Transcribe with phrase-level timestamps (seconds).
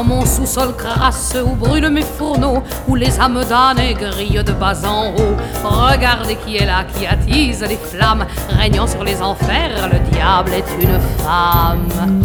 [0.00, 4.86] Dans mon sous-sol crasseux où brûlent mes fourneaux, où les âmes damnées grillent de bas
[4.86, 5.36] en haut.
[5.62, 10.64] Regardez qui est là, qui attise les flammes, régnant sur les enfers, le diable est
[10.82, 12.16] une femme.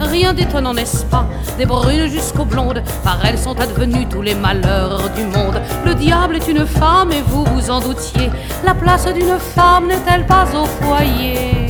[0.00, 1.26] Rien d'étonnant, n'est-ce pas?
[1.58, 5.62] Des brunes jusqu'aux blondes, par elles sont advenus tous les malheurs du monde.
[5.86, 8.32] Le diable est une femme et vous vous en doutiez.
[8.64, 11.68] La place d'une femme n'est-elle pas au foyer?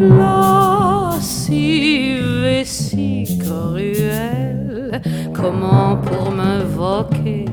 [0.00, 1.64] Lascive
[2.44, 5.00] et si cruelle,
[5.32, 7.44] comment pour m'invoquer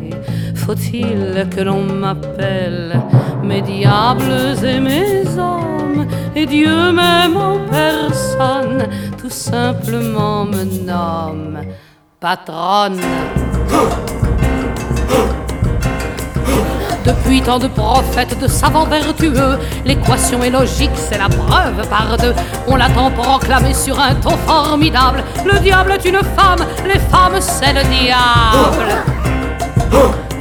[0.62, 3.02] faut-il que l'on m'appelle
[3.44, 6.08] mes diables et mes hommes?
[6.36, 8.88] Et Dieu même en personne
[9.20, 11.60] tout simplement me nomme
[12.20, 13.02] patronne.
[17.06, 22.36] Depuis tant de prophètes, de savants vertueux, l'équation est logique, c'est la preuve par deux.
[22.68, 25.24] On l'attend proclamé sur un ton formidable.
[25.46, 29.04] Le diable est une femme, les femmes c'est le diable.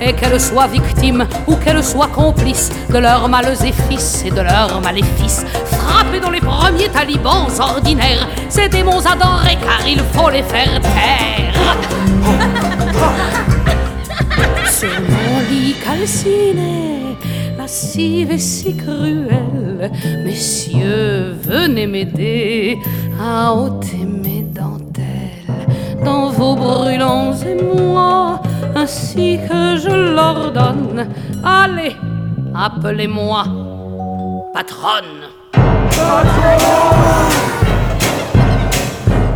[0.03, 5.45] Et qu'elles soient victimes ou qu'elles soient complices de leurs maléfices et de leurs maléfices,
[5.73, 11.55] frappées dans les premiers talibans ordinaires, ces démons adorés car il faut les faire taire.
[15.91, 17.17] Sur mon lit calciné,
[17.59, 19.91] lascive et si cruelle,
[20.25, 22.79] messieurs, venez m'aider
[23.21, 25.67] à ôter mes dentelles
[26.05, 28.41] dans vos brûlants émois,
[28.75, 31.09] ainsi que je l'ordonne.
[31.45, 31.97] Allez,
[32.55, 33.45] appelez-moi
[34.55, 35.29] patronne.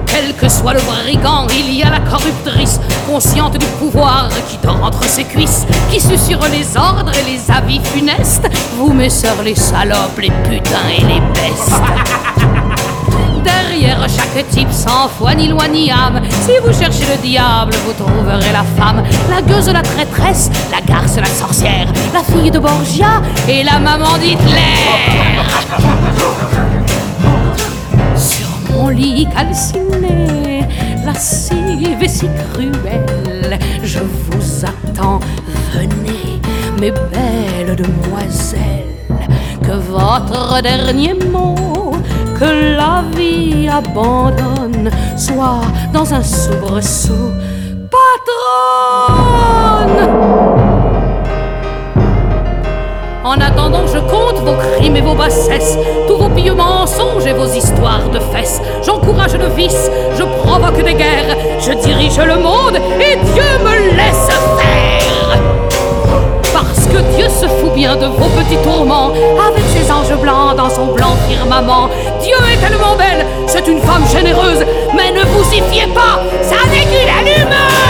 [0.06, 4.82] Quel que soit le brigand, il y a la corruptrice, consciente du pouvoir qui dort
[4.82, 8.48] entre ses cuisses, qui susurre les ordres et les avis funestes.
[8.76, 11.72] Vous, mes sœurs, les salopes, les putains et les bestes.
[13.44, 17.92] Derrière chaque type sans foi ni loi ni âme, si vous cherchez le diable, vous
[17.92, 23.20] trouverez la femme, la gueuse, la traîtresse, la garce, la sorcière, la fille de Borgia
[23.48, 24.62] et la maman d'Hitler.
[28.16, 30.53] Sur mon lit calciné,
[31.04, 35.20] lascive et si cruelle, je vous attends,
[35.72, 36.40] venez,
[36.80, 39.08] mes belles demoiselles,
[39.62, 41.92] que votre dernier mot,
[42.38, 47.32] que la vie abandonne, soit dans un soubresaut,
[47.90, 49.44] patronne.
[53.24, 57.46] En attendant, je compte vos crimes et vos bassesses, tous vos pieux mensonges et vos
[57.46, 58.60] histoires de fesses.
[58.84, 64.28] J'encourage le vice, je provoque des guerres, je dirige le monde et Dieu me laisse
[64.58, 65.40] faire.
[66.52, 70.68] Parce que Dieu se fout bien de vos petits tourments, avec ses anges blancs dans
[70.68, 71.88] son blanc firmament.
[72.20, 76.56] Dieu est tellement belle, c'est une femme généreuse, mais ne vous y fiez pas, ça
[76.70, 77.83] n'est qu'une allumeuse.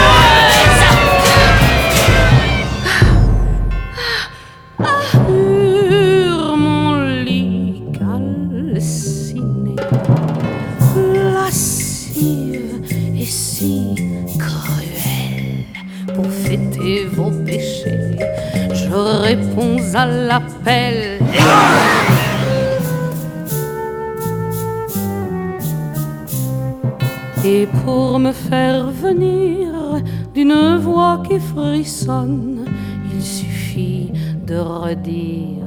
[27.45, 30.01] Et pour me faire venir
[30.33, 32.65] d'une voix qui frissonne,
[33.13, 34.11] il suffit
[34.45, 35.64] de redire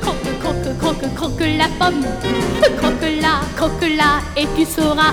[0.00, 2.04] Croque, croque, croque, croque, la pomme.
[2.78, 5.12] Croque la, croque la, et tu sauras.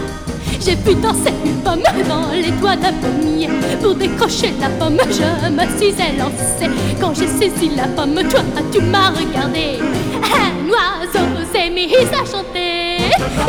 [0.59, 3.49] J'ai pu danser une pomme dans les doigts d'un pommier.
[3.81, 6.69] Pour décrocher la pomme, je me suis élancée.
[6.99, 8.41] Quand j'ai saisi la pomme, toi,
[8.71, 9.79] tu m'as regardé.
[10.23, 12.70] Un oiseau s'est mis à chanter.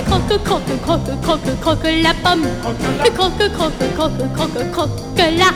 [0.06, 2.46] Croque, croque, croque, croque, croque la pomme.
[3.14, 5.50] Croque, croque, croque, croque, croque la.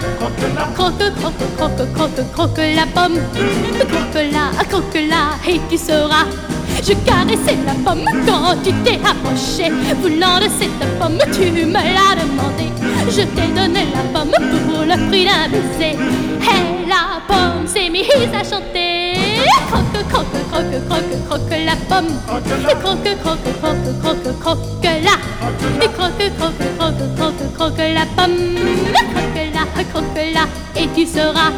[0.74, 3.18] Croque, croque, croque, croque, croque la pomme.
[3.88, 6.26] Croque la, croque la, et tu sauras.
[6.82, 9.70] Je caressais la pomme quand tu t'es approché.
[10.00, 12.70] Voulant de cette pomme, tu me l'as demandé.
[13.08, 14.30] Je t'ai donné la pomme
[14.66, 15.96] pour le prix d'un baiser.
[16.42, 19.05] Et la pomme s'est mise à chanter.
[19.68, 22.12] Croque, croque, croque, croque, croque la pomme.
[22.26, 22.44] Croque,
[22.82, 25.16] croque, croque, croque, croque la.
[25.88, 28.56] Croque, croque, croque, croque, croque la pomme.
[29.14, 31.52] Croque la, croque la, et tu seras.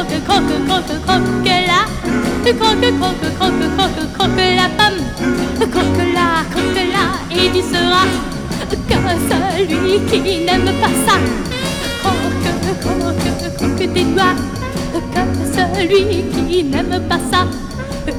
[0.00, 1.84] Croque, croque, croque, croque, la.
[2.52, 5.04] Croque, croque, croque, croque, croque la pomme.
[5.70, 8.06] Croque la, croque la, et tu seras
[8.70, 8.96] que
[9.28, 11.18] celui qui n'aime pas ça.
[12.00, 12.40] Croque,
[12.80, 14.36] croque, croque tes doigts.
[15.12, 15.22] Que
[15.54, 17.46] celui qui n'aime pas ça.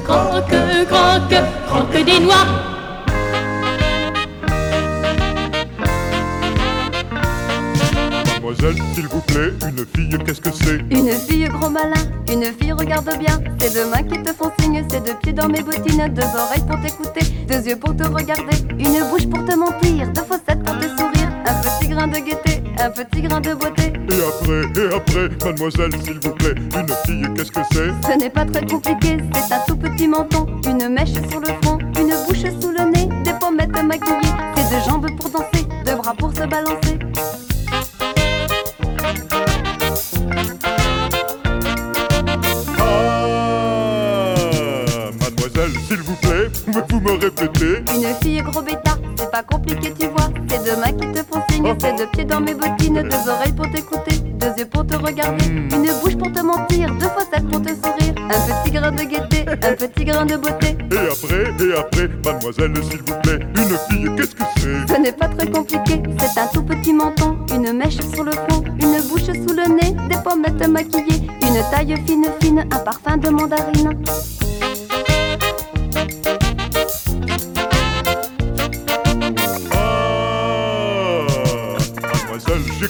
[0.05, 0.53] Croque,
[0.87, 2.70] croque, croque des noix.
[13.81, 16.79] Deux mains qui te font signe, c'est deux pieds dans mes bottines, deux oreilles pour
[16.81, 20.87] t'écouter, deux yeux pour te regarder, une bouche pour te mentir, deux faussettes pour te
[20.87, 23.93] sourire, un petit grain de gaieté, un petit grain de beauté.
[24.09, 26.40] Et après, et après, mademoiselle, s'il vous plaît,
[45.91, 50.29] s'il vous plaît, pouvez-vous me répéter Une fille gros bêta, c'est pas compliqué tu vois.
[50.49, 53.51] C'est deux mains qui te font signe, c'est deux pieds dans mes bottines Deux oreilles
[53.51, 57.61] pour t'écouter, deux yeux pour te regarder Une bouche pour te mentir, deux faussettes pour
[57.61, 58.15] te sourire.
[58.29, 60.77] Un petit grain de gaieté, un petit grain de beauté.
[60.91, 64.93] Et après, et après, mademoiselle, s'il vous plaît, une fille, qu'est-ce que c'est?
[64.93, 68.63] Ce n'est pas très compliqué, c'est un tout petit menton Une mèche sur le front,
[68.79, 73.29] une bouche sous le nez Des pommettes maquillées, une taille fine fine Un parfum de
[73.29, 74.01] mandarine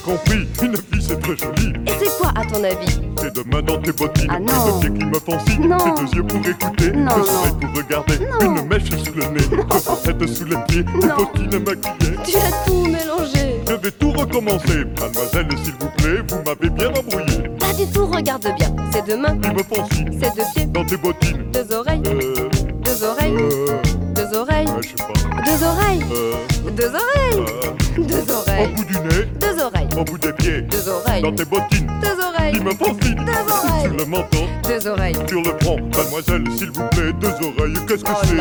[0.04, 1.74] compris, une fille c'est très joli.
[1.88, 4.48] Et c'est quoi à ton avis Tes deux mains dans tes bottines, Ah non.
[4.48, 7.54] tes deux pieds qui me font signe, tes deux yeux pour écouter, Non, deux oreilles
[7.62, 8.56] pour regarder, Non.
[8.62, 12.18] une mèche sous le nez, deux faussettes sous les pieds, des bottines maquillées.
[12.26, 13.62] Tu as tout mélangé.
[13.68, 17.50] Je vais tout recommencer, mademoiselle, s'il vous plaît, vous m'avez bien embrouillé.
[17.60, 18.76] Pas du tout, regarde bien.
[18.92, 22.02] C'est deux mains, Qui me font signe, c'est deux pieds, dans tes bottines, deux oreilles,
[22.08, 22.50] euh,
[22.84, 23.78] deux oreilles, euh,
[24.16, 25.21] deux oreilles, ouais, je sais pas,
[25.52, 26.34] deux oreilles, euh,
[26.72, 30.62] deux oreilles, euh, deux au oreilles, bout du nez, deux oreilles, au bout des pieds,
[30.62, 33.84] deux oreilles, dans tes bottines, deux oreilles, qui me signe, Deux oreilles.
[33.84, 35.16] sur le menton, deux oreilles.
[35.28, 38.36] sur le front, mademoiselle, s'il vous plaît, deux oreilles, qu'est-ce que Oh c'est.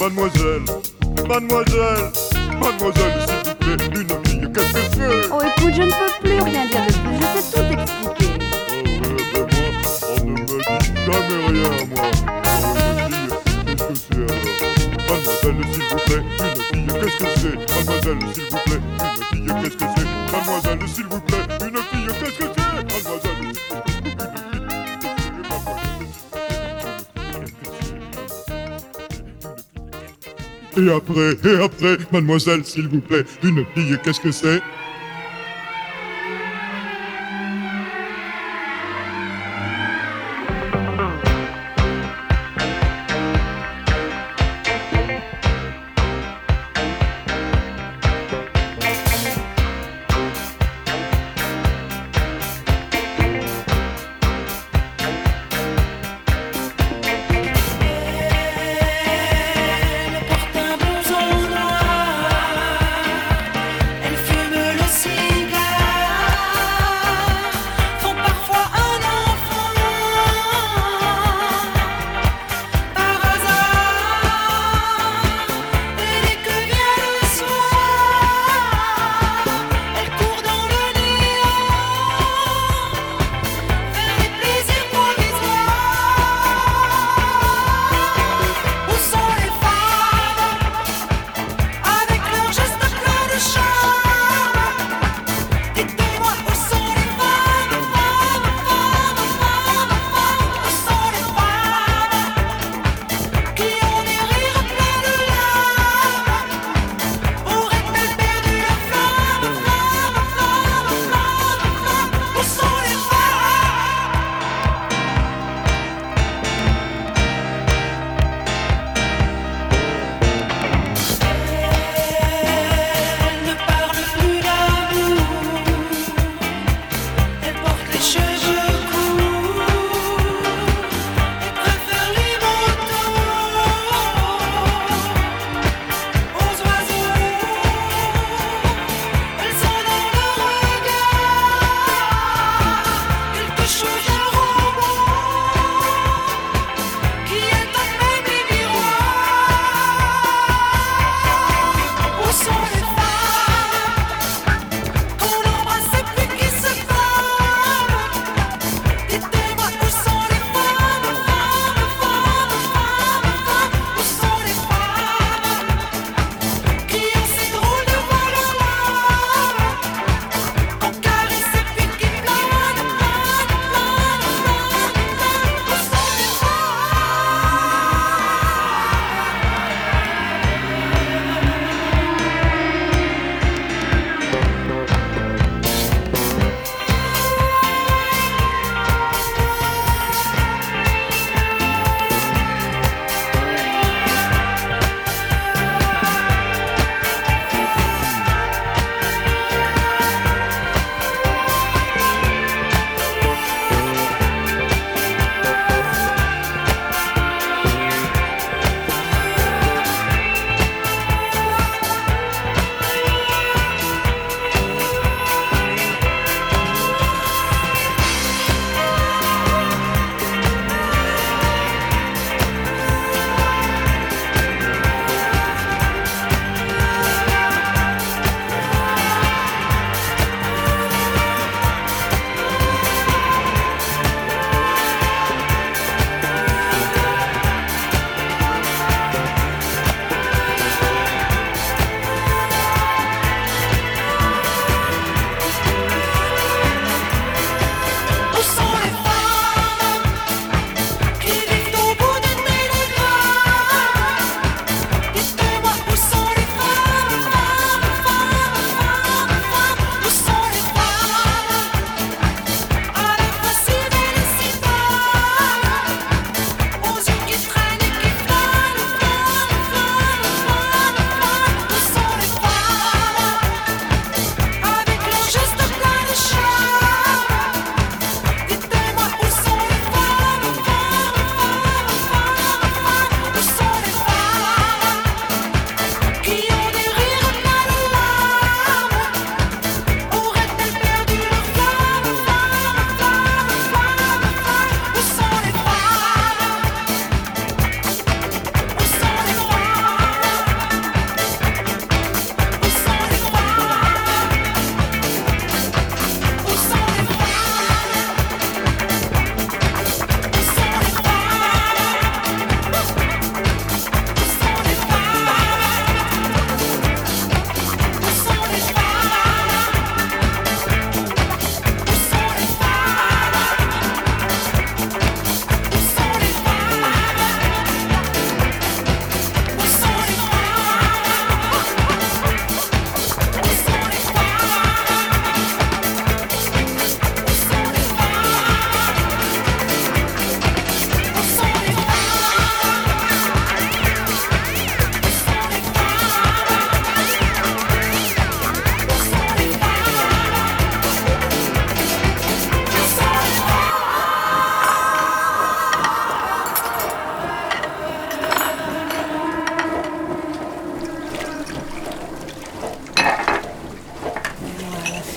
[0.00, 0.62] Mademoiselle,
[1.28, 2.12] mademoiselle,
[2.60, 6.38] mademoiselle, s'il vous plaît, une fille, qu'est-ce que c'est Oh écoute, je ne peux plus
[6.42, 8.30] rien dire de plus, je sais tout expliquer.
[8.70, 9.66] Oh, ouais, ben moi,
[10.10, 12.06] on ne me dit jamais rien, moi.
[13.66, 14.30] Qu'est-ce que c'est alors?
[15.10, 17.56] Mademoiselle, s'il vous plaît, une fille, qu'est-ce que c'est?
[17.74, 18.82] Mademoiselle, s'il vous plaît,
[19.34, 20.08] une fille, qu'est-ce que c'est?
[20.32, 22.64] Mademoiselle, s'il vous plaît, une fille, qu'est-ce que c'est?
[22.92, 24.30] Mademoiselle, plaît,
[30.76, 34.62] Et après, et après, mademoiselle, s'il vous plaît, une fille, qu'est-ce que c'est?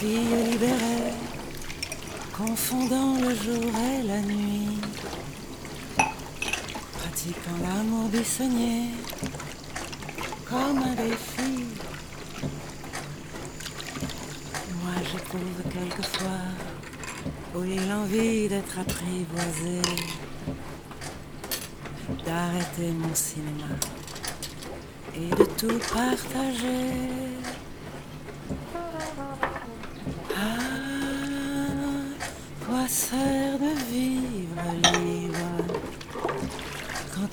[0.04, 1.14] Fille libérée,
[2.38, 4.78] confondant le jour et la nuit,
[6.98, 8.90] pratiquant l'amour buissonnier
[10.50, 11.54] comme un défi.
[14.82, 16.48] Moi j'éprouve quelquefois,
[17.56, 19.82] oui, l'envie d'être apprivoisé,
[22.26, 23.72] d'arrêter mon cinéma
[25.16, 27.24] et de tout partager.
[30.36, 30.58] Ah,
[32.66, 35.38] quoi sert de vivre libre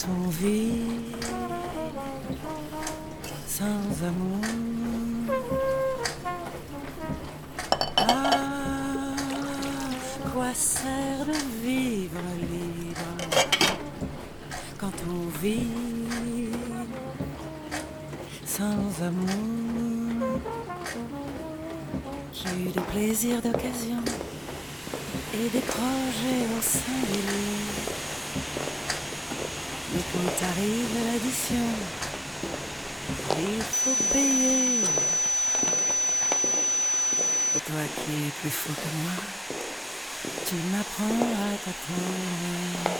[0.00, 0.83] quand on vit
[3.47, 4.40] sans amour?
[7.97, 9.16] Ah,
[10.33, 13.11] quoi sert de vivre libre
[14.78, 15.69] quand on vit
[18.47, 20.40] sans amour?
[22.33, 24.02] J'ai eu des plaisirs d'occasion
[25.35, 26.61] et des projets au.
[27.12, 28.00] Mais
[30.21, 31.67] quand arrive l'addition,
[33.39, 34.81] il faut payer.
[37.57, 39.17] Et toi qui es plus fou que moi,
[40.47, 42.91] tu m'apprendras à t'attendre,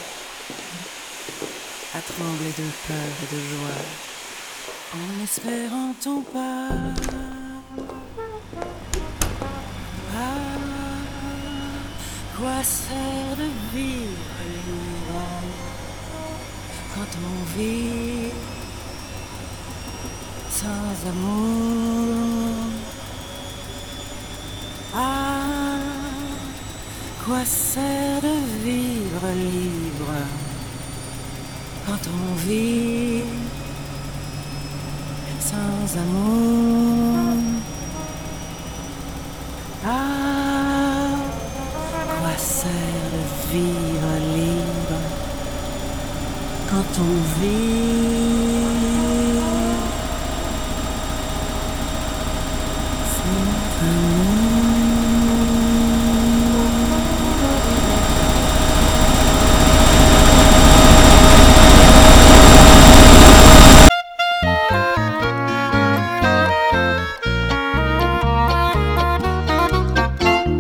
[1.95, 3.83] à trembler de peur et de joie,
[4.95, 6.69] en espérant ton pas.
[10.17, 10.49] Ah,
[12.37, 14.40] quoi sert de vivre
[16.95, 18.33] quand on vit
[20.51, 22.55] sans amour?
[24.95, 25.79] Ah,
[27.25, 30.15] quoi sert de vivre libre
[31.87, 33.23] quand on vit
[35.41, 37.20] sans amour?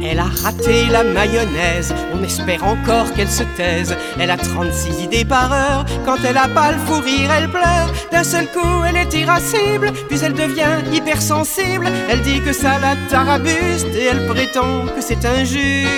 [0.02, 3.96] Elle a raté la mayonnaise, on espère encore qu'elle se taise.
[4.18, 7.92] Elle a 36 idées par heure, quand elle a pas le fou rire, elle pleure.
[8.12, 11.88] D'un seul coup, elle est irascible, puis elle devient hypersensible.
[12.08, 15.88] Elle dit que ça la tarabuste et elle prétend que c'est injuste.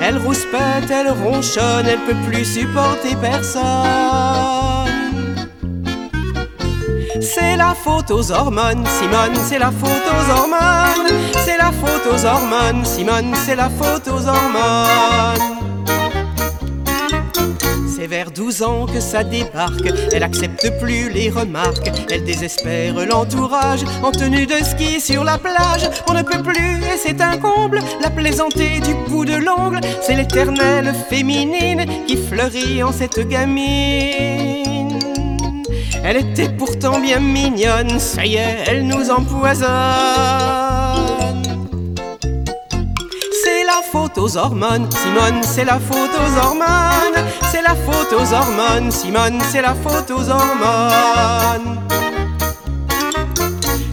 [0.00, 4.27] Elle rouspète, elle ronchonne, elle peut plus supporter personne.
[7.20, 11.08] C'est la faute aux hormones, Simone, c'est la faute aux hormones.
[11.44, 15.58] C'est la faute aux hormones, Simone, c'est la faute aux hormones.
[17.88, 23.80] C'est vers 12 ans que ça débarque, elle accepte plus les remarques, elle désespère l'entourage
[24.02, 25.90] en tenue de ski sur la plage.
[26.08, 29.80] On ne peut plus, et c'est un comble, la plaisanter du bout de l'ongle.
[30.00, 34.77] C'est l'éternelle féminine qui fleurit en cette gamine.
[36.10, 39.68] Elle était pourtant bien mignonne, ça y est, elle nous empoisonne.
[43.44, 47.26] C'est la faute aux hormones, Simone, c'est la faute aux hormones.
[47.52, 51.78] C'est la faute aux hormones, Simone, c'est la faute aux hormones.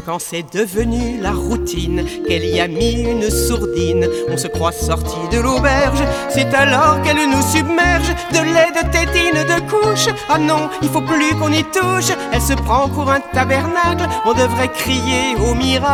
[0.05, 5.15] Quand c'est devenu la routine, qu'elle y a mis une sourdine, on se croit sorti
[5.31, 6.03] de l'auberge.
[6.29, 10.13] C'est alors qu'elle nous submerge de lait, de tétine, de couche.
[10.29, 12.11] Ah non, il faut plus qu'on y touche.
[12.31, 15.89] Elle se prend pour un tabernacle, on devrait crier au miracle.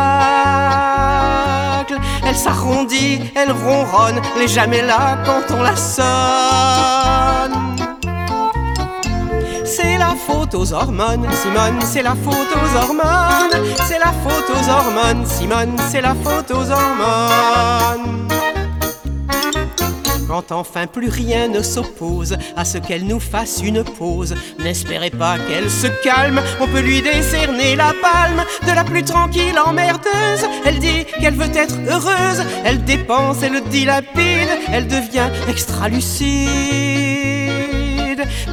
[2.26, 7.71] Elle s'arrondit, elle ronronne, elle est jamais là quand on la sonne.
[9.74, 13.74] C'est la faute aux hormones, Simone, c'est la faute aux hormones.
[13.88, 18.28] C'est la faute aux hormones, Simone, c'est la faute aux hormones.
[20.28, 25.38] Quand enfin plus rien ne s'oppose à ce qu'elle nous fasse une pause, n'espérez pas
[25.38, 30.46] qu'elle se calme, on peut lui décerner la palme de la plus tranquille emmerdeuse.
[30.66, 37.31] Elle dit qu'elle veut être heureuse, elle dépense, elle dilapide, elle devient extra lucide.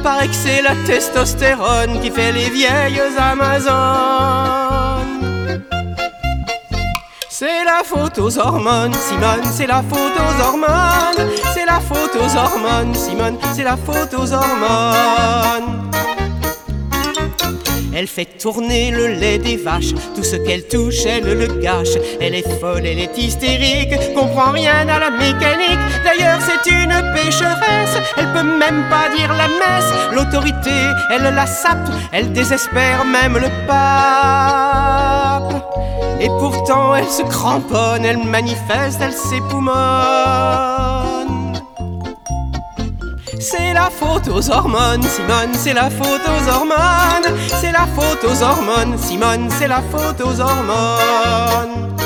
[0.02, 4.40] Paraît que c'est la testostérone qui fait les vieilles Amazones.
[7.28, 11.30] C'est la faute aux hormones, Simone, c'est la faute aux hormones.
[11.54, 15.89] C'est la faute aux hormones, Simone, c'est la faute aux hormones.
[18.00, 21.98] Elle fait tourner le lait des vaches, tout ce qu'elle touche, elle le gâche.
[22.18, 25.78] Elle est folle, elle est hystérique, comprend rien à la mécanique.
[26.02, 29.92] D'ailleurs, c'est une pécheresse, elle peut même pas dire la messe.
[30.14, 30.70] L'autorité,
[31.10, 35.52] elle la sape, elle désespère même le pape.
[36.22, 40.99] Et pourtant, elle se cramponne, elle manifeste, elle s'époumonne.
[43.40, 47.38] C'est la faute aux hormones, Simone, c'est la faute aux hormones.
[47.58, 51.96] C'est la faute aux hormones, Simone, c'est la faute aux hormones.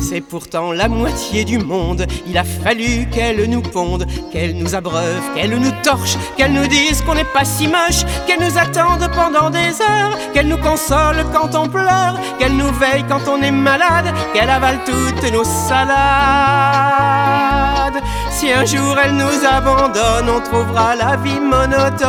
[0.00, 2.06] C'est pourtant la moitié du monde.
[2.28, 7.02] Il a fallu qu'elle nous ponde, qu'elle nous abreuve, qu'elle nous torche, qu'elle nous dise
[7.02, 11.56] qu'on n'est pas si moche, qu'elle nous attende pendant des heures, qu'elle nous console quand
[11.56, 17.29] on pleure, qu'elle nous veille quand on est malade, qu'elle avale toutes nos salades.
[18.30, 22.00] Si un jour elle nous abandonne, on trouvera la vie monotone.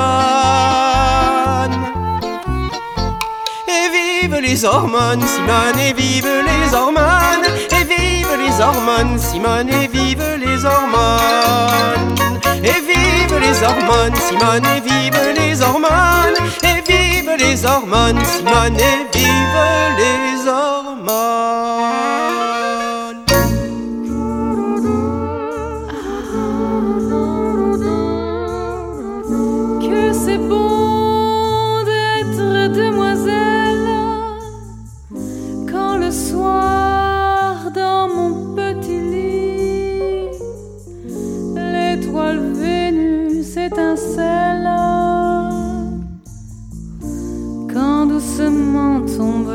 [3.67, 3.89] Et
[4.21, 10.23] vive les hormones, Simone, et vive les hormones, et vive les hormones, Simone, et vive
[10.39, 12.15] les hormones.
[12.63, 19.17] Et vive les hormones, Simone, et vive les hormones, et vive les hormones, Simone, et
[19.17, 19.61] vive
[19.97, 22.10] les hormones.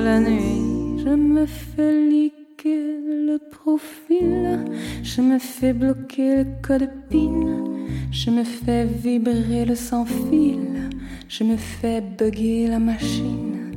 [0.07, 4.61] Je me fais liquer le profil.
[5.03, 7.77] Je me fais bloquer le code PIN.
[8.11, 10.91] Je me fais vibrer le sans fil,
[11.29, 13.73] je me fais bugger la machine,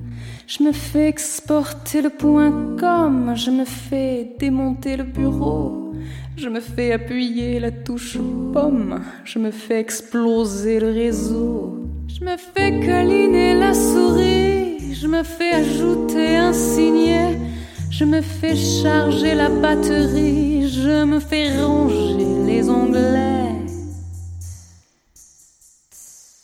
[0.47, 5.93] je me fais exporter le point com, je me fais démonter le bureau,
[6.37, 8.17] je me fais appuyer la touche
[8.53, 14.48] pomme, je me fais exploser le réseau, je me fais câliner la souris,
[15.01, 17.37] je me fais ajouter un signet,
[17.89, 23.65] je me fais charger la batterie, je me fais ronger les onglets.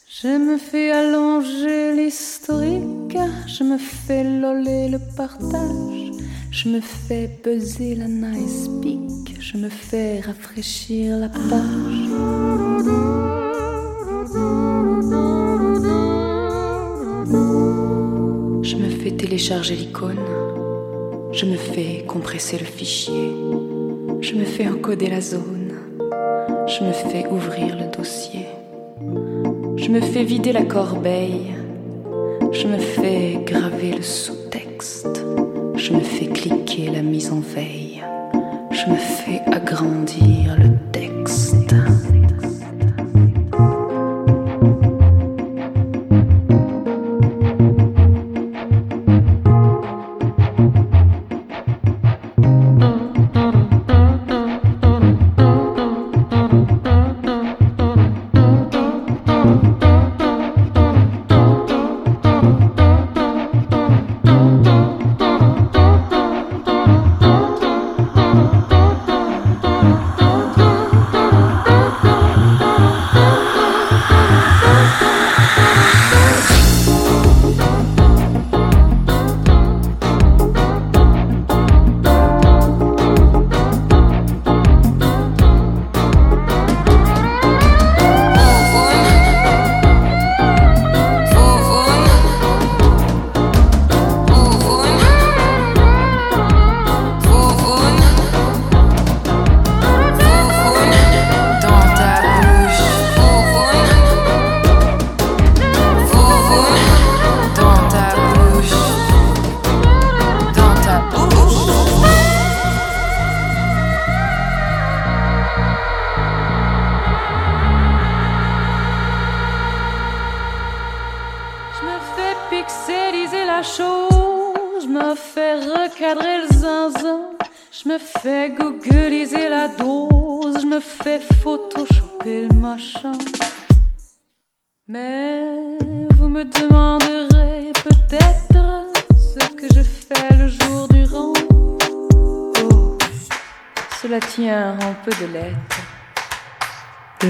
[0.07, 6.11] Je me fais allonger l'historique, je me fais loller le partage,
[6.51, 12.64] je me fais peser la nice peak, je me fais rafraîchir la page.
[19.25, 20.19] Télécharger l'icône,
[21.31, 23.31] je me fais compresser le fichier,
[24.21, 25.73] je me fais encoder la zone,
[26.67, 28.45] je me fais ouvrir le dossier.
[29.77, 31.55] Je me fais vider la corbeille,
[32.51, 35.25] je me fais graver le sous-texte,
[35.75, 38.03] je me fais cliquer la mise en veille,
[38.69, 41.64] je me fais agrandir le texte.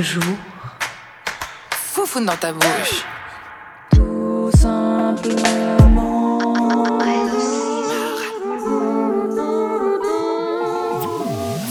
[0.05, 0.23] jour.
[1.71, 3.03] Foufoune dans ta bouche.
[3.89, 6.39] Tout simplement.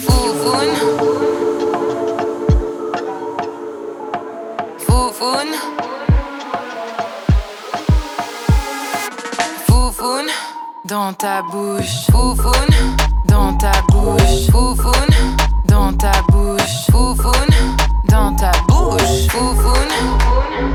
[0.05, 0.77] Foufoune.
[4.79, 5.55] Foufoune.
[9.67, 10.31] Foufoune.
[10.85, 12.07] Dans ta bouche.
[12.11, 12.75] Foufoune.
[13.27, 14.51] Dans ta bouche.
[14.51, 15.15] Foufoune.
[15.67, 16.91] Dans ta bouche.
[16.91, 17.84] Foufoune.
[18.85, 20.75] Uh, uh, uh,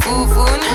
[0.00, 0.66] Foufoune.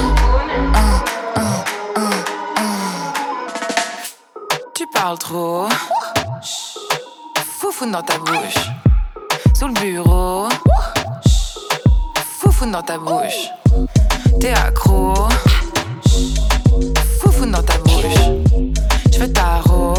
[4.73, 5.67] Tu parles trop.
[7.59, 8.71] Foufoune dans ta bouche.
[9.53, 10.49] Sous le bureau.
[12.39, 13.51] Foufoune dans ta bouche.
[14.39, 15.13] T'es accro.
[17.19, 18.73] Foufoune dans ta bouche.
[19.11, 19.93] J'fais tarot.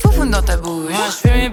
[0.00, 0.90] Foufoune dans ta bouche.
[0.90, 1.50] Moi j'fais mes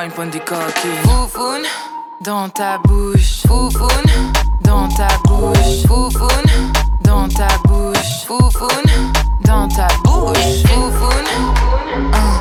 [0.00, 0.96] Wine point du coquille.
[1.02, 1.66] Foufoune
[2.22, 3.42] dans ta bouche.
[3.46, 4.10] Foufoune
[4.62, 5.86] dans ta bouche.
[5.86, 8.24] Foufoune dans ta bouche.
[8.26, 8.90] Foufoune
[9.42, 10.62] dans ta bouche.
[10.64, 11.26] Foufoune.
[12.14, 12.40] Uh.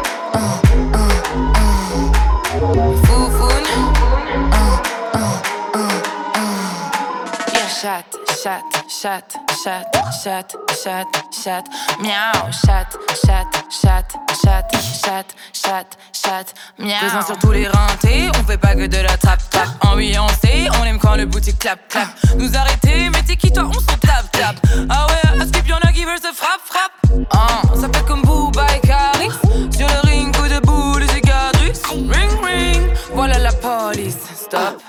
[7.84, 9.22] Yeah, chat, chat,
[9.64, 9.86] chat,
[10.24, 11.64] chat, chat, chat,
[12.00, 12.88] miaou, chat,
[13.26, 14.06] chat, chat,
[14.42, 14.68] chat,
[15.04, 17.00] chat, chat, chat, miaou.
[17.00, 19.68] Présent sur tous les rentés, on fait pas que de la trap trap.
[19.82, 22.08] Ambiancé, on aime quand le boutique clap clap.
[22.38, 24.58] Nous arrêter, mais t'es qui toi, on s'en tape tape.
[24.90, 27.28] Ah ouais, à skip y'en a qui veulent se frappe frappe.
[27.32, 29.32] Ah, ça fait comme Booba et Caris.
[29.76, 31.84] Sur le ring, coup de boule cicatrices.
[31.88, 34.18] Ring ring, voilà la police.
[34.36, 34.82] Stop.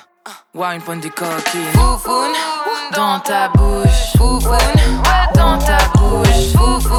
[0.53, 1.61] Wine point du coquille.
[1.75, 2.33] Foufoune
[2.97, 4.13] dans ta bouche.
[4.17, 4.59] Foufoune
[5.35, 6.53] dans ta bouche.
[6.57, 6.99] Foufoune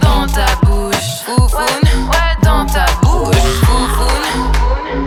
[0.00, 1.22] dans ta bouche.
[1.26, 1.88] Foufoune
[2.42, 3.36] dans ta bouche.
[3.64, 4.48] Foufoune.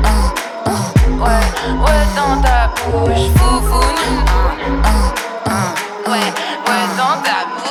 [0.04, 0.34] Ah,
[1.24, 3.26] Ouais, dans ta bouche.
[3.38, 4.26] Foufoune.
[5.46, 7.71] Ah, Ouais, ouais, dans ta bouche.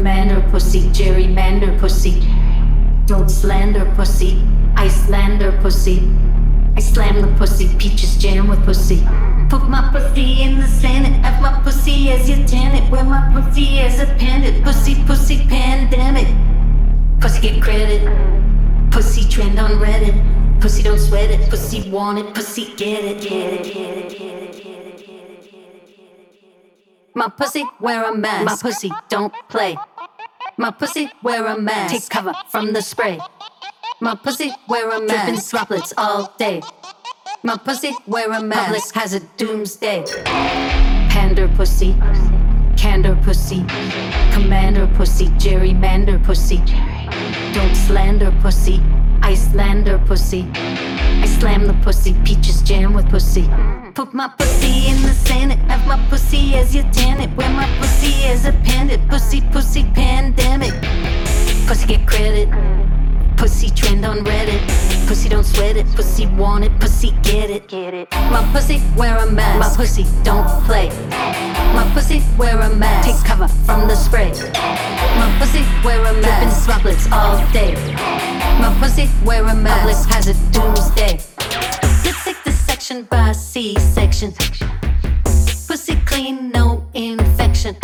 [0.00, 2.26] Commander pussy, gerrymander pussy.
[3.04, 4.42] Don't slander pussy,
[4.74, 6.10] I slander pussy.
[6.74, 9.06] I slam the pussy, peaches jam with pussy.
[9.50, 12.90] Put my pussy in the Senate, have my pussy as your tenant.
[12.90, 16.28] Wear my pussy as a pendant, pussy, pussy pandemic.
[17.20, 18.00] Pussy get credit,
[18.90, 20.16] pussy trend on Reddit.
[20.62, 24.09] Pussy don't sweat it, pussy want it, pussy get it, get it, get it,
[27.14, 28.44] My pussy wear a mask.
[28.44, 29.76] My pussy don't play.
[30.56, 31.94] My pussy wear a mask.
[31.94, 33.18] Take cover from the spray.
[34.00, 35.26] My pussy wear a mask.
[35.26, 36.62] Dripping droplets all day.
[37.42, 38.66] My pussy wear a mask.
[38.66, 40.04] Public has a doomsday.
[41.10, 41.94] Pander pussy,
[42.76, 43.64] candor pussy,
[44.32, 46.58] commander pussy, gerrymander pussy.
[47.52, 48.80] Don't slander pussy,
[49.22, 50.42] Icelander pussy.
[51.22, 53.46] I slam the pussy, peaches jam with pussy.
[53.94, 57.36] Put my pussy in the Senate, have my pussy as your tenant.
[57.36, 60.72] Wear my pussy as a pendant, pussy, pussy pandemic.
[61.66, 62.48] Pussy get credit,
[63.40, 64.60] pussy trend on Reddit.
[65.08, 67.66] Pussy don't sweat it, pussy want it, pussy get it.
[67.68, 68.08] Get it.
[68.12, 70.90] My pussy wear a mask, my pussy don't play.
[71.74, 74.30] My pussy wear a mask, take cover from the spray.
[75.20, 77.72] My pussy wear a mask, dripping droplets all day.
[78.60, 81.18] My pussy wear a mask, Public has a doomsday.
[82.24, 84.32] Take this section by C-section.
[85.66, 87.74] Pussy clean, no infection.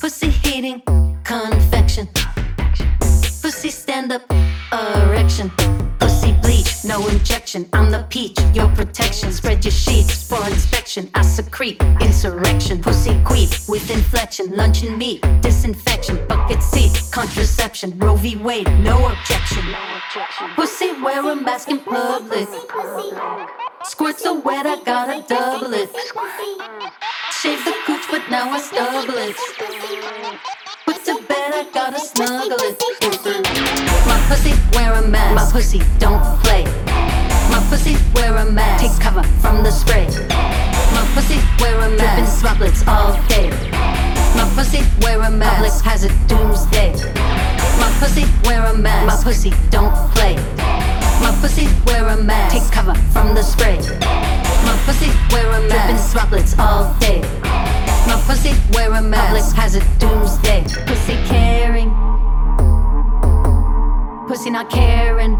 [0.00, 0.82] Pussy heating,
[1.24, 2.08] confection.
[3.42, 4.22] Pussy stand up,
[4.72, 5.50] erection.
[5.98, 7.68] Pussy bleach, no injection.
[7.72, 9.32] I'm the peach, your protection.
[9.32, 11.10] Spread your sheets for inspection.
[11.14, 12.82] I secrete insurrection.
[12.82, 14.54] Pussy queef with inflection.
[14.54, 16.26] Luncheon meat, disinfection.
[16.26, 17.98] Bucket seat, contraception.
[17.98, 18.36] Roe v.
[18.36, 19.64] Wade, no objection.
[20.54, 22.46] Pussy wear a mask in public.
[23.84, 25.88] Squirts so wet, I gotta double it.
[27.40, 30.69] Shave the cooch, but now I stubble it.
[30.90, 32.74] Put to bed, I gotta snuggle it.
[34.10, 35.36] My pussy wear a mask.
[35.36, 36.64] My pussy don't play.
[37.46, 38.82] My pussy wear a mask.
[38.82, 40.06] Take cover from the spray.
[40.90, 42.42] My pussy wear a mask.
[42.42, 43.50] Dripping droplets all day.
[44.34, 45.54] My pussy wear a mask.
[45.54, 46.90] Public has a doomsday.
[47.78, 49.06] My pussy wear a mask.
[49.06, 50.34] My pussy don't play.
[51.22, 52.56] My pussy wear a mask.
[52.56, 53.78] Take cover from the spray.
[54.66, 56.10] My pussy wear a mask.
[56.10, 57.49] Dripping droplets all day.
[58.10, 59.54] My pussy wear a mask.
[59.54, 60.64] Public has a doomsday.
[60.84, 61.90] Pussy caring.
[64.26, 65.36] Pussy not caring.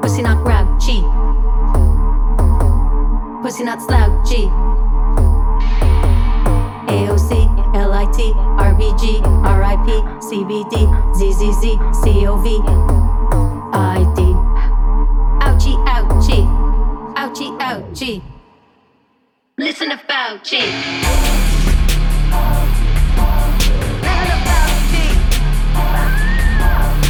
[0.00, 1.02] Pussy not grouchy.
[3.42, 4.48] Pussy not slouchy.
[6.88, 7.30] AOC,
[7.92, 8.18] LIT,
[8.64, 9.20] RBG,
[9.60, 9.88] RIP.
[10.24, 10.74] CBD,
[11.20, 12.46] ZZZ, COV,
[13.76, 14.18] ID.
[15.44, 16.46] Ouchie, ouchie,
[17.14, 18.39] ouchie, ouchie.
[19.60, 20.56] Listen to Fauci.
[20.56, 20.72] Listen
[24.24, 25.04] to Fauci.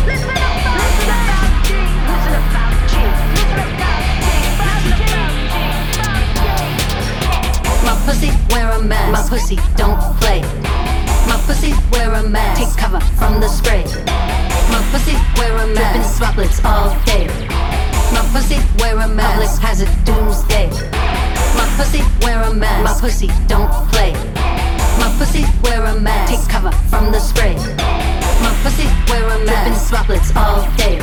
[0.05, 1.79] Listen to Fauci.
[2.11, 2.99] Listen to Fauci.
[3.31, 4.99] Listen to Fauci.
[7.87, 9.13] My pussy wear a mask.
[9.13, 10.41] My pussy don't play.
[11.29, 12.59] My pussy wear a mask.
[12.61, 13.85] Take cover from the spray.
[14.73, 16.19] My pussy wear a mask.
[16.19, 17.29] Dripping droplets all day.
[18.13, 19.39] My pussy wear a mask.
[19.39, 21.10] Public hazard doomsday.
[21.77, 22.85] Pussy wear a mask.
[22.85, 24.13] My pussy don't play.
[24.99, 26.33] My pussy wear a mask.
[26.33, 27.55] Take cover from the spray.
[28.43, 29.91] My pussy wear a mask.
[29.91, 30.99] Dripping droplets all day.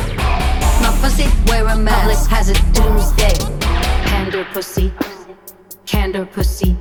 [0.82, 2.30] My pussy wear a mask.
[2.30, 3.34] Public hazard doomsday.
[4.06, 4.94] Candor pussy.
[5.86, 6.76] Candor pussy.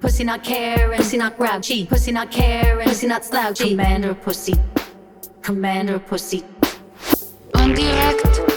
[0.00, 3.70] Pussy not caring, pussy not grouchy, pussy not caring, pussy not slouchy.
[3.70, 4.54] Commander pussy.
[5.42, 6.44] Commander pussy.
[7.54, 8.47] en direct de l'arbre de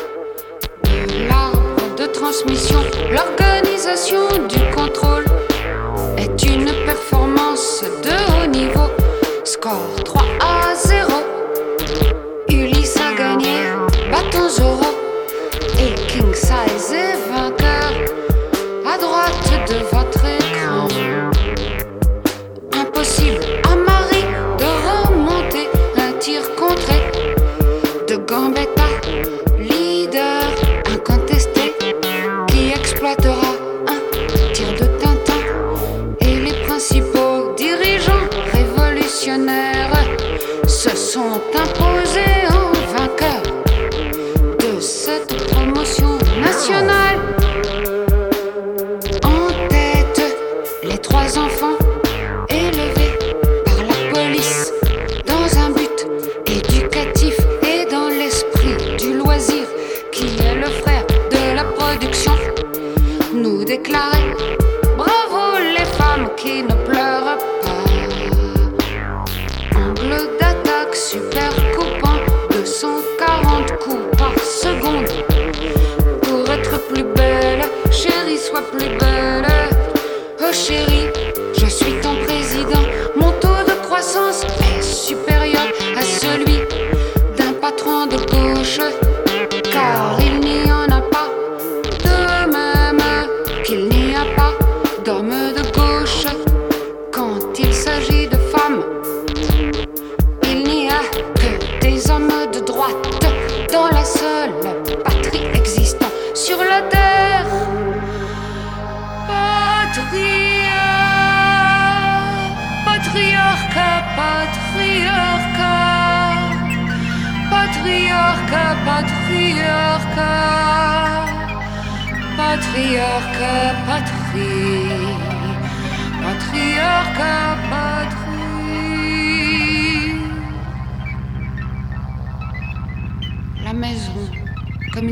[3.12, 5.26] L'organisation du contrôle
[6.18, 8.90] est une performance de haut niveau.
[9.44, 11.12] Score 3 à 0.
[12.48, 13.64] Ulysse a gagné,
[14.10, 14.81] bâton Zoro.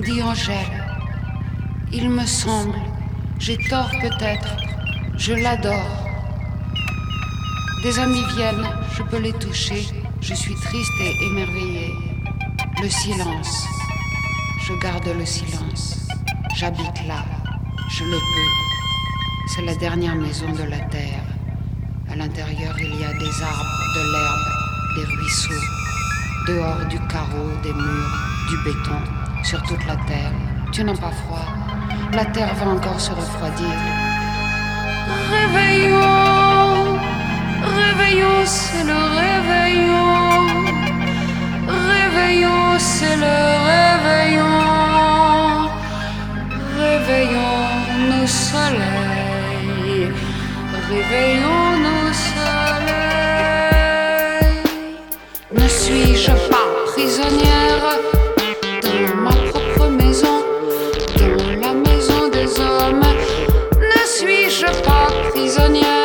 [0.01, 0.83] Dit Angèle,
[1.91, 2.75] il me semble,
[3.39, 4.55] j'ai tort peut-être,
[5.17, 6.07] je l'adore.
[7.83, 9.87] Des amis viennent, je peux les toucher,
[10.21, 11.93] je suis triste et émerveillée.
[12.81, 13.65] Le silence,
[14.67, 16.07] je garde le silence.
[16.55, 17.25] J'habite là,
[17.89, 18.51] je le peux.
[19.47, 21.23] C'est la dernière maison de la terre.
[22.11, 25.65] À l'intérieur, il y a des arbres, de l'herbe, des ruisseaux.
[26.47, 28.17] Dehors du carreau, des murs,
[28.49, 29.18] du béton,
[29.49, 30.31] sur toute la terre.
[30.71, 31.47] Tu n'as pas froid.
[32.13, 33.75] La terre va encore se refroidir.
[35.33, 36.99] Réveillons,
[37.81, 40.11] réveillons, c'est le réveillon.
[41.93, 43.37] Réveillons, c'est le
[43.71, 44.59] réveillon.
[46.85, 47.69] Réveillons
[48.11, 50.07] nos soleils.
[50.91, 52.99] Réveillons nos soleils.
[55.59, 58.18] Ne suis-je pas prisonnière?
[65.59, 65.98] Prisonnière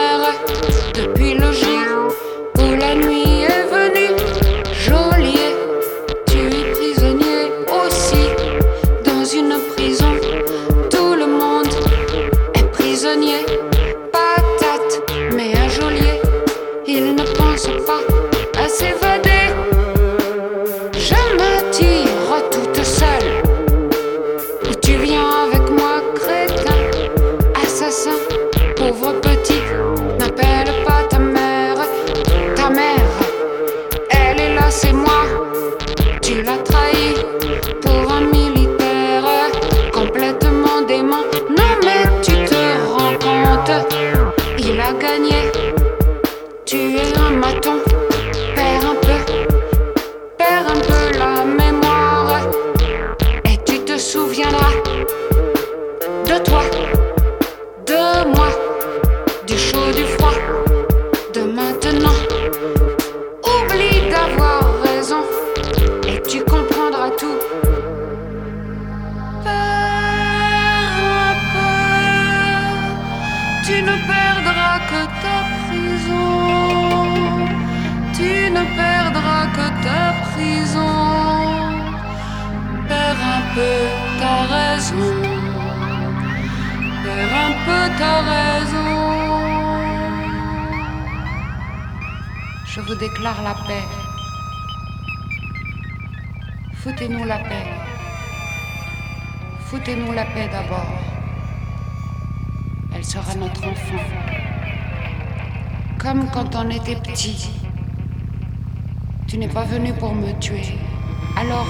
[111.37, 111.67] Alors,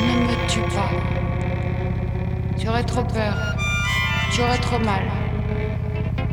[0.00, 0.88] ne me tue pas.
[2.58, 3.34] Tu aurais trop peur.
[4.32, 5.02] Tu aurais trop mal.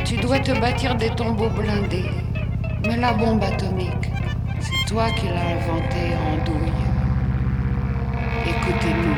[0.05, 2.09] Tu dois te bâtir des tombeaux blindés.
[2.85, 4.11] Mais la bombe atomique,
[4.61, 6.83] c'est toi qui l'as inventée en douille.
[8.47, 9.15] Écoutez-nous.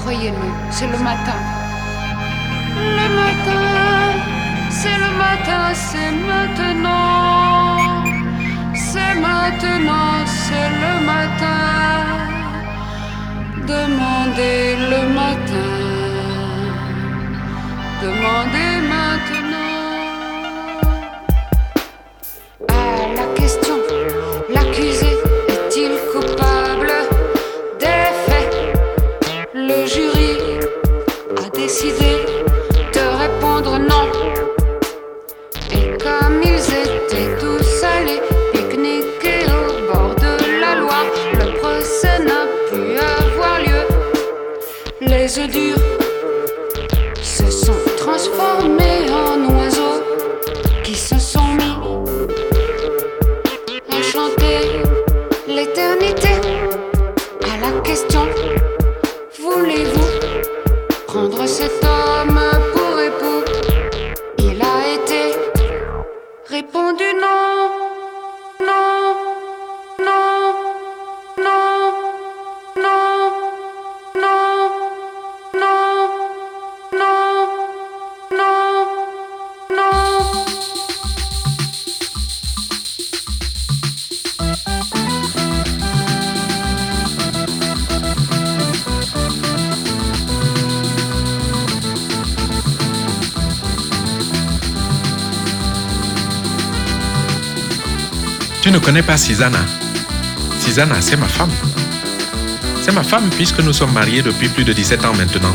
[0.00, 1.40] Croyez-nous, c'est le matin.
[2.76, 4.12] Le matin,
[4.68, 7.41] c'est le matin, c'est maintenant.
[8.92, 12.04] C'est maintenant, c'est le matin.
[13.66, 15.81] Demandez le matin.
[98.92, 99.58] Tu ne connais pas Susanna
[100.60, 101.48] Susanna, c'est ma femme.
[102.82, 105.54] C'est ma femme puisque nous sommes mariés depuis plus de 17 ans maintenant.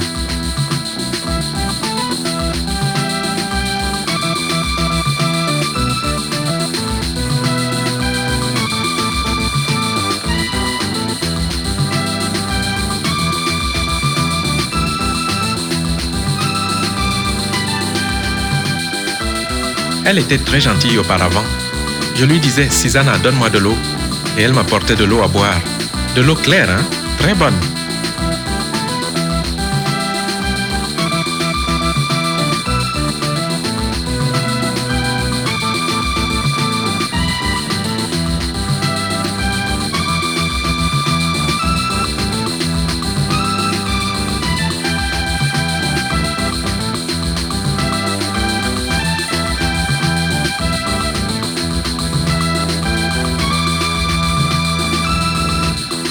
[20.06, 21.44] Elle était très gentille auparavant.
[22.18, 23.76] Je lui disais, Susanna, donne-moi de l'eau.
[24.40, 25.62] Et elle m'apportait de l'eau à boire.
[26.16, 26.84] De l'eau claire, hein
[27.20, 27.54] Très bonne.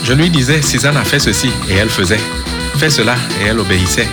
[0.07, 2.21] Je lui disais, Susanna, fais ceci, et elle faisait.
[2.77, 4.09] Fais cela, et elle obéissait.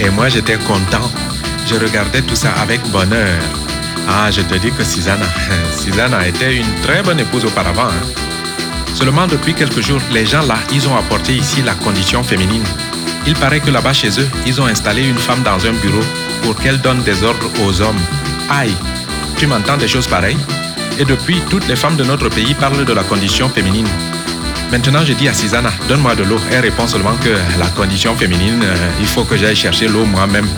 [0.00, 1.10] Et moi, j'étais content.
[1.68, 3.40] Je regardais tout ça avec bonheur.
[4.08, 5.26] Ah, je te dis que Susanna,
[5.76, 7.88] Susanna était une très bonne épouse auparavant.
[7.88, 8.06] hein.
[8.94, 12.62] Seulement depuis quelques jours, les gens là, ils ont apporté ici la condition féminine.
[13.26, 16.04] Il paraît que là-bas chez eux, ils ont installé une femme dans un bureau
[16.42, 17.98] pour qu'elle donne des ordres aux hommes.
[18.48, 18.72] Aïe,
[19.36, 20.38] tu m'entends des choses pareilles?
[21.00, 23.88] Et depuis, toutes les femmes de notre pays parlent de la condition féminine.
[24.70, 26.38] Maintenant, je dis à Susanna, donne-moi de l'eau.
[26.50, 30.48] Elle répond seulement que la condition féminine, euh, il faut que j'aille chercher l'eau moi-même.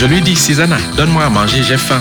[0.00, 2.00] Je lui dis, Susanna, donne-moi à manger, j'ai faim.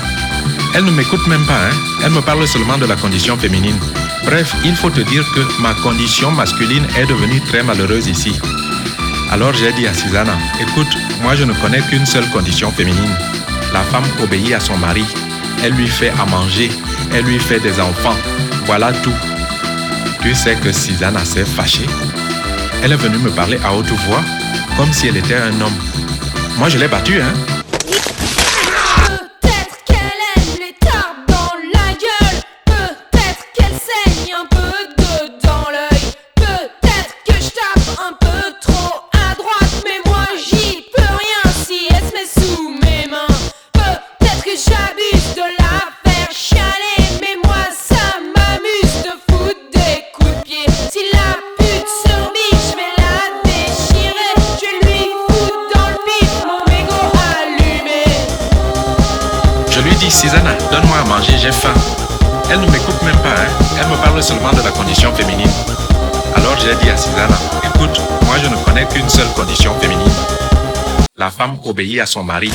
[0.74, 1.76] Elle ne m'écoute même pas, hein?
[2.02, 3.78] elle me parle seulement de la condition féminine.
[4.24, 8.40] Bref, il faut te dire que ma condition masculine est devenue très malheureuse ici.
[9.30, 10.88] Alors j'ai dit à Susanna, écoute,
[11.22, 13.18] moi je ne connais qu'une seule condition féminine.
[13.74, 15.04] La femme obéit à son mari,
[15.62, 16.70] elle lui fait à manger,
[17.14, 18.16] elle lui fait des enfants.
[18.66, 19.20] Voilà tout.
[20.22, 21.90] Tu sais que Susanna s'est fâchée.
[22.82, 24.24] Elle est venue me parler à haute voix,
[24.78, 25.80] comme si elle était un homme.
[26.58, 27.34] Moi je l'ai battue, hein
[62.52, 63.48] Elle ne m'écoute même pas, hein.
[63.80, 65.52] Elle me parle seulement de la condition féminine.
[66.36, 70.12] Alors j'ai dit à Cyrana, écoute, moi je ne connais qu'une seule condition féminine.
[71.16, 72.52] La femme obéit à son mari.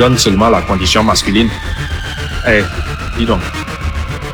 [0.00, 1.50] donne seulement la condition masculine.
[2.48, 2.62] Eh,
[3.18, 3.42] dis donc,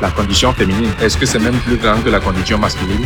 [0.01, 3.05] la condition féminine, est-ce que c'est même plus grand que la condition masculine?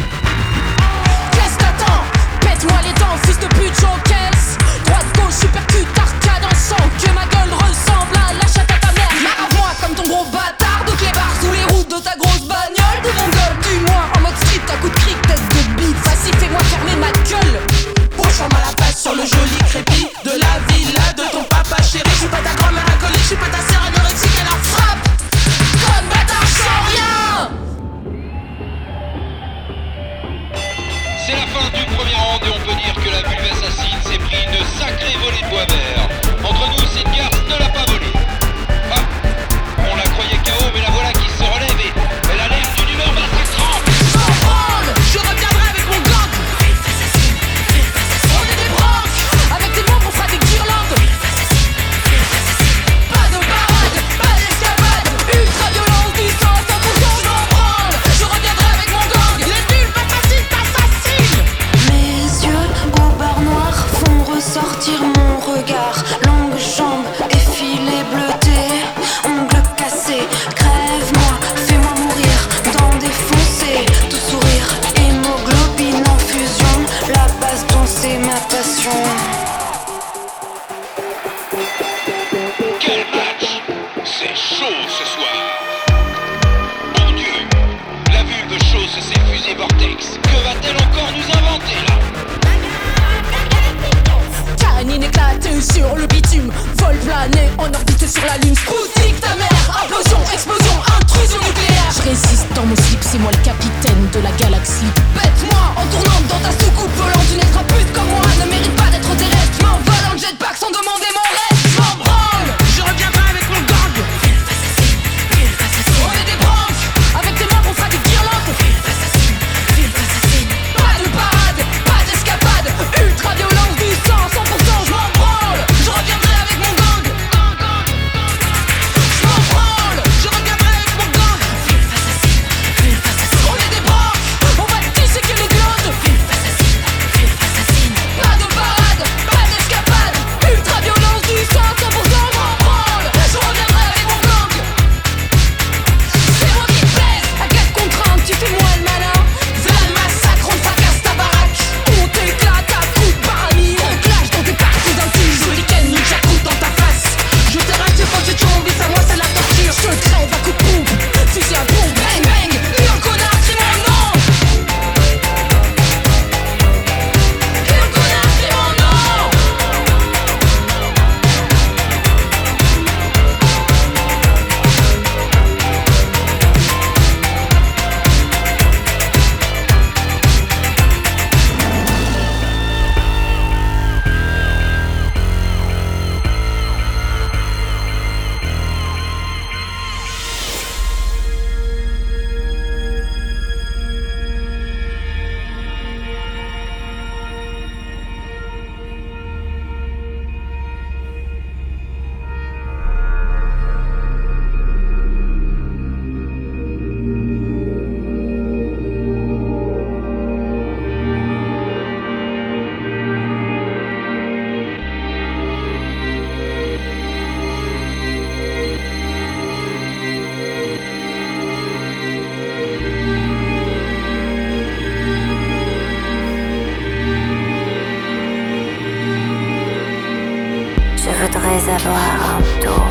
[232.12, 232.84] fardeau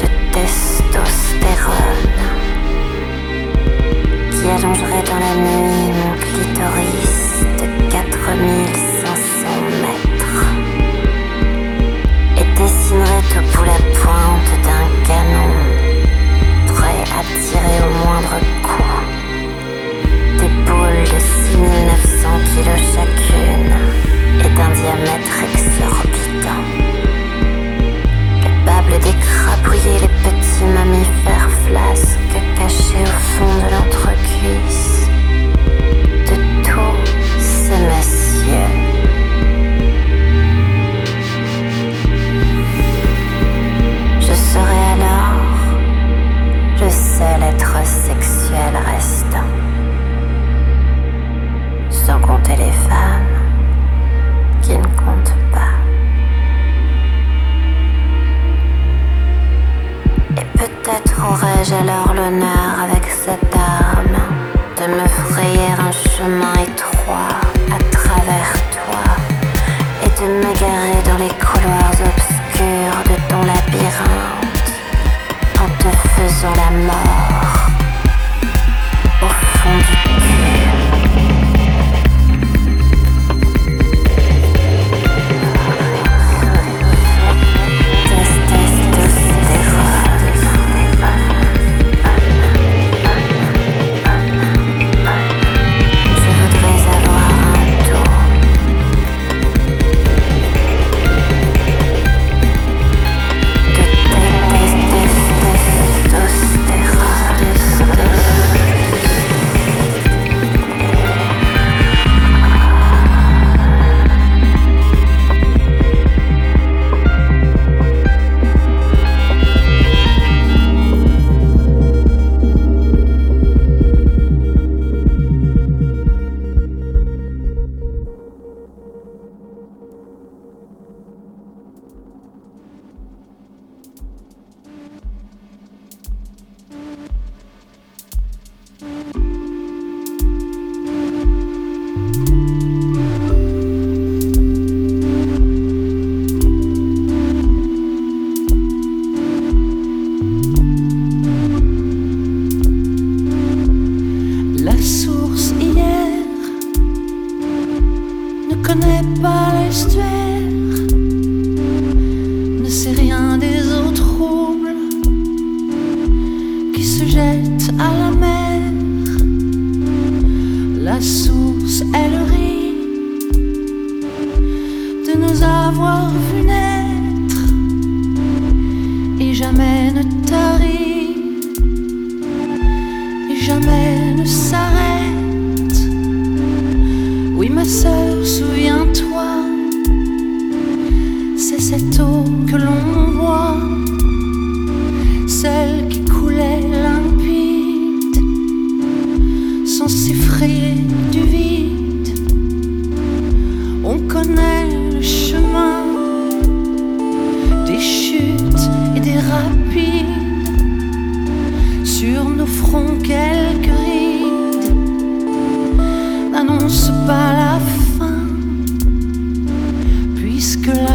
[0.00, 2.22] de testostérone
[4.30, 7.20] qui allongerait dans la nuit mon clitoris
[7.60, 8.06] de 4500
[9.84, 10.44] mètres
[12.38, 15.54] et dessinerait au bout la pointe d'un canon
[16.74, 18.36] prêt à tirer au moindre
[18.66, 18.98] coup
[20.40, 21.20] des boules de
[21.52, 23.98] 6900 kilos chacune
[24.40, 27.07] et d'un diamètre exorbitant
[28.68, 32.18] capable d'écrapouiller les petits mammifères flasques
[32.56, 35.08] cachés au fond de l'entrecuisse
[36.26, 38.74] de tous ces messieurs.
[44.20, 45.40] Je serai alors
[46.80, 49.50] le seul être sexuel restant,
[51.90, 53.27] sans compter les femmes.
[60.68, 64.18] Peut-être aurais-je alors l'honneur avec cette arme
[64.76, 67.40] de me frayer un chemin étroit
[67.70, 69.04] à travers toi
[70.04, 74.72] et de m'égarer dans les couloirs obscurs de ton labyrinthe
[75.58, 77.57] en te faisant la mort.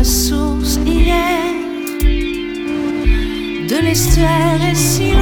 [0.03, 1.53] Source hier
[3.69, 5.12] de l'estuaire est si